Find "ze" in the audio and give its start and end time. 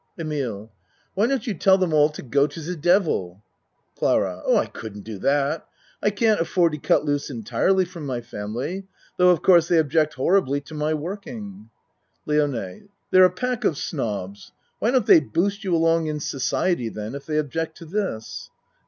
2.59-2.75